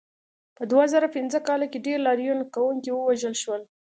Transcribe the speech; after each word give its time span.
په 0.57 0.63
دوه 0.71 0.85
زره 0.93 1.07
پنځه 1.17 1.39
کال 1.47 1.61
کې 1.71 1.83
ډېر 1.87 1.99
لاریون 2.07 2.39
کوونکي 2.55 2.89
ووژل 2.93 3.35
شول. 3.41 3.61